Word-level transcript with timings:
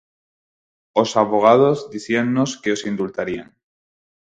Os 1.01 1.09
avogados 1.23 1.77
dicíannos 1.93 2.49
que 2.61 2.73
os 2.75 2.85
indultarían. 2.91 3.49